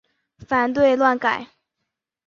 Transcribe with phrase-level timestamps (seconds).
[0.47, 1.45] 反对乱改！